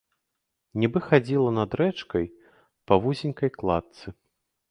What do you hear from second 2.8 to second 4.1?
па вузенькай кладцы.